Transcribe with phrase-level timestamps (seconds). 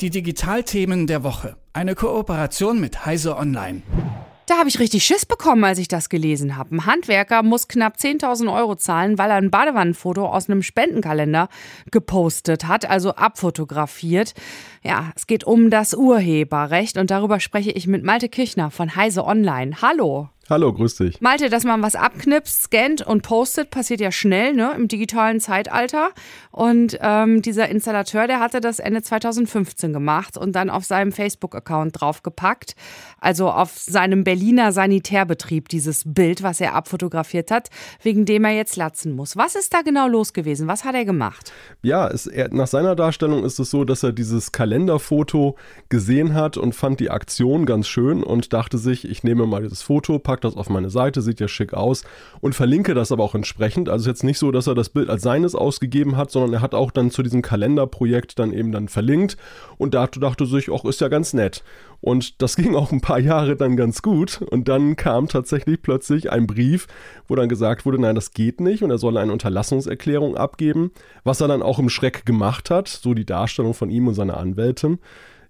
[0.00, 1.56] Die Digitalthemen der Woche.
[1.72, 3.80] Eine Kooperation mit Heise Online.
[4.44, 6.74] Da habe ich richtig Schiss bekommen, als ich das gelesen habe.
[6.74, 11.48] Ein Handwerker muss knapp 10.000 Euro zahlen, weil er ein Badewannenfoto aus einem Spendenkalender
[11.90, 14.34] gepostet hat, also abfotografiert.
[14.82, 19.24] Ja, es geht um das Urheberrecht und darüber spreche ich mit Malte Kirchner von Heise
[19.24, 19.80] Online.
[19.80, 20.28] Hallo.
[20.48, 21.20] Hallo, grüß dich.
[21.20, 26.10] Malte, dass man was abknipst, scannt und postet, passiert ja schnell ne, im digitalen Zeitalter.
[26.52, 32.00] Und ähm, dieser Installateur, der hatte das Ende 2015 gemacht und dann auf seinem Facebook-Account
[32.00, 32.76] draufgepackt.
[33.18, 37.68] Also auf seinem Berliner Sanitärbetrieb, dieses Bild, was er abfotografiert hat,
[38.02, 39.36] wegen dem er jetzt latzen muss.
[39.36, 40.68] Was ist da genau los gewesen?
[40.68, 41.52] Was hat er gemacht?
[41.82, 45.56] Ja, es, er, nach seiner Darstellung ist es so, dass er dieses Kalenderfoto
[45.88, 49.82] gesehen hat und fand die Aktion ganz schön und dachte sich, ich nehme mal dieses
[49.82, 52.04] Foto, packe das auf meine Seite, sieht ja schick aus
[52.40, 53.88] und verlinke das aber auch entsprechend.
[53.88, 56.74] Also jetzt nicht so, dass er das Bild als seines ausgegeben hat, sondern er hat
[56.74, 59.36] auch dann zu diesem Kalenderprojekt dann eben dann verlinkt
[59.78, 61.62] und dachte, dachte sich, ach, ist ja ganz nett.
[62.00, 64.42] Und das ging auch ein paar Jahre dann ganz gut.
[64.42, 66.86] Und dann kam tatsächlich plötzlich ein Brief,
[67.28, 70.90] wo dann gesagt wurde, nein, das geht nicht und er soll eine Unterlassungserklärung abgeben,
[71.24, 74.36] was er dann auch im Schreck gemacht hat, so die Darstellung von ihm und seiner
[74.36, 74.98] Anwältin.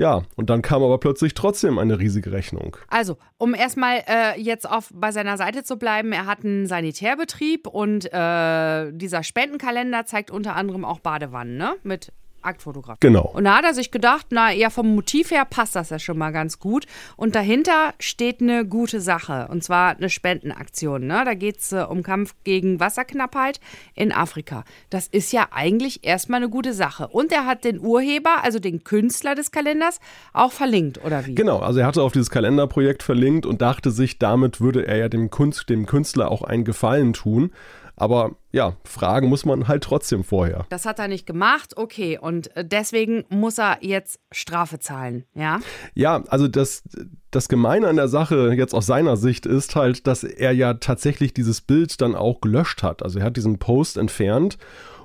[0.00, 2.74] Ja, und dann kam aber plötzlich trotzdem eine riesige Rechnung.
[2.88, 7.66] Also, um erstmal äh, jetzt auf, bei seiner Seite zu bleiben, er hat einen Sanitärbetrieb
[7.66, 11.74] und äh, dieser Spendenkalender zeigt unter anderem auch Badewannen, ne?
[11.82, 12.98] Mit Aktfotograf.
[13.00, 13.30] Genau.
[13.34, 16.18] Und da hat er sich gedacht, na ja, vom Motiv her passt das ja schon
[16.18, 16.86] mal ganz gut.
[17.16, 21.06] Und dahinter steht eine gute Sache, und zwar eine Spendenaktion.
[21.06, 21.22] Ne?
[21.24, 23.60] Da geht es äh, um Kampf gegen Wasserknappheit
[23.94, 24.64] in Afrika.
[24.90, 27.08] Das ist ja eigentlich erstmal eine gute Sache.
[27.08, 30.00] Und er hat den Urheber, also den Künstler des Kalenders,
[30.32, 31.34] auch verlinkt, oder wie?
[31.34, 35.08] Genau, also er hatte auf dieses Kalenderprojekt verlinkt und dachte sich, damit würde er ja
[35.08, 37.52] dem, Kunst, dem Künstler auch einen Gefallen tun.
[38.00, 40.64] Aber ja, fragen muss man halt trotzdem vorher.
[40.70, 42.18] Das hat er nicht gemacht, okay.
[42.18, 45.60] Und äh, deswegen muss er jetzt Strafe zahlen, ja?
[45.92, 46.82] Ja, also das,
[47.30, 51.34] das Gemeine an der Sache jetzt aus seiner Sicht ist halt, dass er ja tatsächlich
[51.34, 53.02] dieses Bild dann auch gelöscht hat.
[53.02, 54.56] Also er hat diesen Post entfernt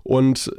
[0.04, 0.56] und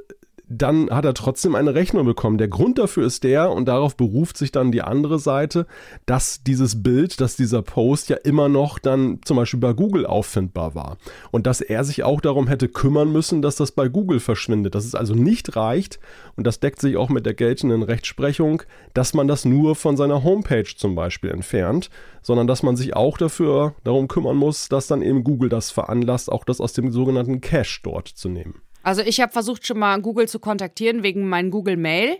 [0.48, 2.38] dann hat er trotzdem eine Rechnung bekommen.
[2.38, 5.66] Der Grund dafür ist der, und darauf beruft sich dann die andere Seite,
[6.06, 10.74] dass dieses Bild, dass dieser Post ja immer noch dann zum Beispiel bei Google auffindbar
[10.76, 10.98] war.
[11.32, 14.76] Und dass er sich auch darum hätte kümmern müssen, dass das bei Google verschwindet.
[14.76, 15.98] Dass es also nicht reicht,
[16.36, 18.62] und das deckt sich auch mit der geltenden Rechtsprechung,
[18.94, 21.90] dass man das nur von seiner Homepage zum Beispiel entfernt,
[22.22, 26.30] sondern dass man sich auch dafür darum kümmern muss, dass dann eben Google das veranlasst,
[26.30, 28.65] auch das aus dem sogenannten Cache dort zu nehmen.
[28.86, 32.18] Also ich habe versucht schon mal Google zu kontaktieren wegen meinem Google Mail.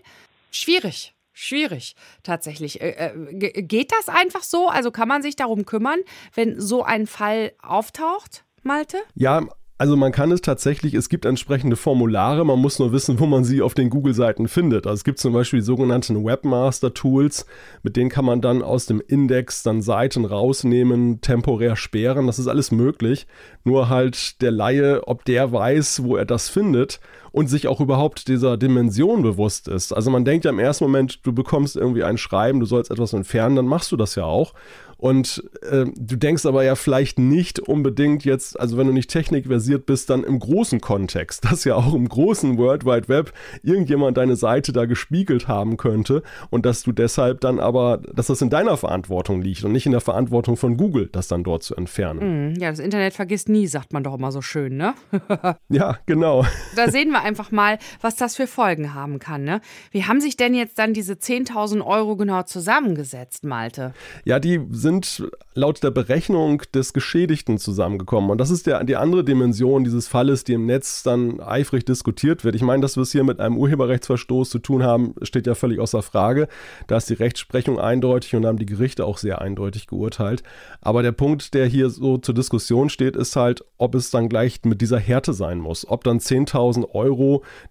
[0.51, 1.13] Schwierig.
[1.31, 2.81] Schwierig, tatsächlich.
[2.81, 4.67] Äh, äh, geht das einfach so?
[4.67, 5.99] Also kann man sich darum kümmern,
[6.33, 8.97] wenn so ein Fall auftaucht, Malte?
[9.15, 9.47] Ja,
[9.79, 13.43] also man kann es tatsächlich, es gibt entsprechende Formulare, man muss nur wissen, wo man
[13.43, 14.87] sie auf den Google-Seiten findet.
[14.87, 17.45] Also es gibt zum Beispiel die sogenannten Webmaster-Tools,
[17.83, 22.47] mit denen kann man dann aus dem Index dann Seiten rausnehmen, temporär sperren, das ist
[22.47, 23.27] alles möglich.
[23.63, 26.99] Nur halt der Laie, ob der weiß, wo er das findet
[27.37, 29.93] und sich auch überhaupt dieser Dimension bewusst ist.
[29.93, 33.13] Also man denkt ja im ersten Moment, du bekommst irgendwie ein Schreiben, du sollst etwas
[33.13, 34.55] entfernen, dann machst du das ja auch.
[34.97, 39.85] Und äh, du denkst aber ja vielleicht nicht unbedingt jetzt, also wenn du nicht technikversiert
[39.85, 43.31] bist, dann im großen Kontext, dass ja auch im großen World Wide Web
[43.61, 48.41] irgendjemand deine Seite da gespiegelt haben könnte und dass du deshalb dann aber, dass das
[48.41, 51.75] in deiner Verantwortung liegt und nicht in der Verantwortung von Google, das dann dort zu
[51.75, 52.53] entfernen.
[52.53, 54.95] Mm, ja, das Internet vergisst nie, sagt man doch immer so schön, ne?
[55.69, 56.43] ja, genau.
[56.75, 59.61] Da sehen wir einfach mal, was das für Folgen haben kann, ne?
[59.91, 63.93] Wie haben sich denn jetzt dann diese 10.000 Euro genau zusammengesetzt, Malte?
[64.25, 68.29] Ja, die sind laut der Berechnung des Geschädigten zusammengekommen.
[68.29, 72.43] Und das ist der, die andere Dimension dieses Falles, die im Netz dann eifrig diskutiert
[72.43, 72.55] wird.
[72.55, 75.79] Ich meine, dass wir es hier mit einem Urheberrechtsverstoß zu tun haben, steht ja völlig
[75.79, 76.47] außer Frage.
[76.87, 80.43] Da ist die Rechtsprechung eindeutig und haben die Gerichte auch sehr eindeutig geurteilt.
[80.81, 84.59] Aber der Punkt, der hier so zur Diskussion steht, ist halt, ob es dann gleich
[84.63, 85.87] mit dieser Härte sein muss.
[85.89, 87.06] Ob dann 10.000 Euro,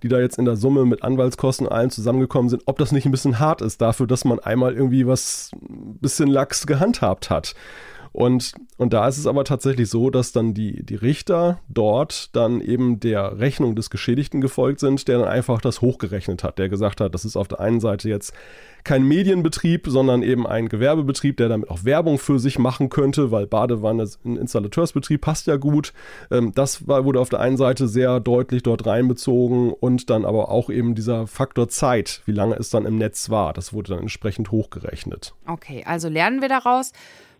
[0.02, 3.10] die da jetzt in der Summe mit Anwaltskosten allen zusammengekommen sind, ob das nicht ein
[3.10, 5.50] bisschen hart ist dafür, dass man einmal irgendwie was
[6.00, 7.54] bisschen lax gehandhabt hat.
[8.16, 12.62] Und, und da ist es aber tatsächlich so, dass dann die, die Richter dort dann
[12.62, 17.02] eben der Rechnung des Geschädigten gefolgt sind, der dann einfach das hochgerechnet hat, der gesagt
[17.02, 18.32] hat, das ist auf der einen Seite jetzt
[18.84, 23.46] kein Medienbetrieb, sondern eben ein Gewerbebetrieb, der damit auch Werbung für sich machen könnte, weil
[23.46, 25.92] Badewanne ein Installateursbetrieb passt ja gut.
[26.30, 30.70] Ähm, das wurde auf der einen Seite sehr deutlich dort reinbezogen und dann aber auch
[30.70, 34.50] eben dieser Faktor Zeit, wie lange es dann im Netz war, das wurde dann entsprechend
[34.50, 35.34] hochgerechnet.
[35.46, 36.92] Okay, also lernen wir daraus,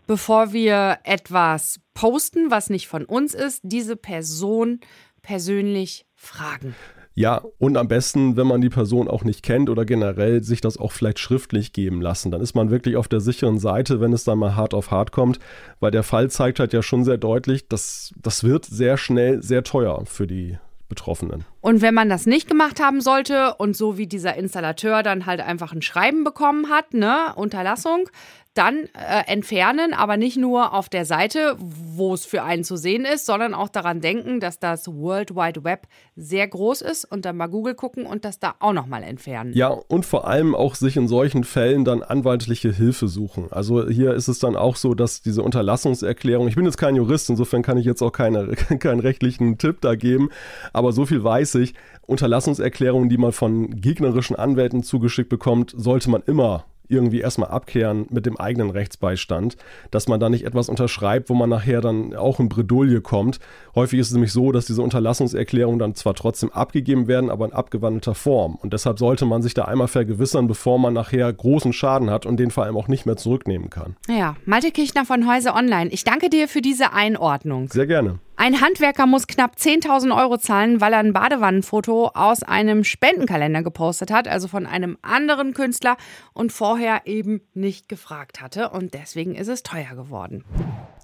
[0.07, 4.79] bevor wir etwas posten, was nicht von uns ist, diese Person
[5.21, 6.75] persönlich fragen.
[7.13, 10.77] Ja, und am besten, wenn man die Person auch nicht kennt oder generell sich das
[10.77, 12.29] auch vielleicht schriftlich geben lassen.
[12.29, 15.11] Dann ist man wirklich auf der sicheren Seite, wenn es dann mal hart auf hart
[15.11, 15.39] kommt,
[15.79, 19.63] weil der Fall zeigt halt ja schon sehr deutlich, dass das wird sehr schnell sehr
[19.63, 20.59] teuer für die
[20.89, 21.45] Betroffenen.
[21.61, 25.41] Und wenn man das nicht gemacht haben sollte und so wie dieser Installateur dann halt
[25.41, 28.09] einfach ein Schreiben bekommen hat, ne, Unterlassung,
[28.57, 33.05] dann äh, entfernen, aber nicht nur auf der Seite, wo es für einen zu sehen
[33.05, 37.37] ist, sondern auch daran denken, dass das World Wide Web sehr groß ist und dann
[37.37, 39.53] mal Google gucken und das da auch nochmal entfernen.
[39.53, 43.47] Ja, und vor allem auch sich in solchen Fällen dann anwaltliche Hilfe suchen.
[43.51, 47.29] Also hier ist es dann auch so, dass diese Unterlassungserklärung, ich bin jetzt kein Jurist,
[47.29, 48.47] insofern kann ich jetzt auch keine,
[48.79, 50.29] keinen rechtlichen Tipp da geben,
[50.73, 51.73] aber so viel weiß ich,
[52.05, 58.25] Unterlassungserklärungen, die man von gegnerischen Anwälten zugeschickt bekommt, sollte man immer irgendwie erstmal abkehren mit
[58.25, 59.57] dem eigenen Rechtsbeistand,
[59.91, 63.39] dass man da nicht etwas unterschreibt, wo man nachher dann auch in Bredouille kommt.
[63.75, 67.53] Häufig ist es nämlich so, dass diese Unterlassungserklärungen dann zwar trotzdem abgegeben werden, aber in
[67.53, 68.55] abgewandelter Form.
[68.55, 72.37] Und deshalb sollte man sich da einmal vergewissern, bevor man nachher großen Schaden hat und
[72.37, 73.95] den vor allem auch nicht mehr zurücknehmen kann.
[74.07, 77.67] Ja, Malte Kirchner von Häuser Online, ich danke dir für diese Einordnung.
[77.69, 78.19] Sehr gerne.
[78.39, 84.11] Ein Handwerker muss knapp 10.000 Euro zahlen, weil er ein Badewannenfoto aus einem Spendenkalender gepostet
[84.11, 85.97] hat, also von einem anderen Künstler
[86.33, 88.69] und vorher eben nicht gefragt hatte.
[88.69, 90.43] Und deswegen ist es teuer geworden.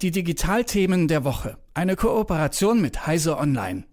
[0.03, 1.57] Die Digitalthemen der Woche.
[1.73, 3.85] Eine Kooperation mit Heise Online.